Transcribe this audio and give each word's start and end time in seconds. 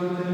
good. 0.00 0.25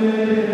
Amen. 0.00 0.49